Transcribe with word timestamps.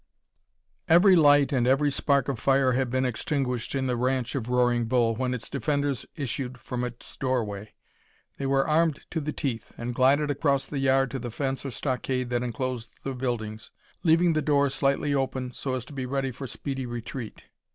Every 0.87 1.15
light 1.15 1.51
and 1.53 1.67
every 1.67 1.91
spark 1.91 2.27
of 2.27 2.39
fire 2.39 2.71
had 2.71 2.89
been 2.89 3.05
extinguished 3.05 3.75
in 3.75 3.85
the 3.85 3.95
ranch 3.95 4.33
of 4.33 4.49
Roaring 4.49 4.85
Bull 4.85 5.15
when 5.15 5.31
its 5.31 5.47
defenders 5.47 6.07
issued 6.15 6.57
from 6.57 6.83
its 6.83 7.15
doorway. 7.15 7.75
They 8.39 8.47
were 8.47 8.67
armed 8.67 9.01
to 9.11 9.21
the 9.21 9.31
teeth, 9.31 9.75
and 9.77 9.93
glided 9.93 10.31
across 10.31 10.65
the 10.65 10.79
yard 10.79 11.11
to 11.11 11.19
the 11.19 11.29
fence 11.29 11.63
or 11.67 11.69
stockade 11.69 12.31
that 12.31 12.41
enclosed 12.41 12.95
the 13.03 13.13
buildings, 13.13 13.69
leaving 14.01 14.33
the 14.33 14.41
door 14.41 14.69
slightly 14.69 15.13
open 15.13 15.51
so 15.51 15.75
as 15.75 15.85
to 15.85 15.93
be 15.93 16.07
ready 16.07 16.31
for 16.31 16.47
speedy 16.47 16.87
retreat. 16.87 17.43